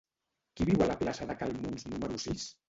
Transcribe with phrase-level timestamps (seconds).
[0.55, 2.49] Qui viu a la plaça de Cal Muns número sis?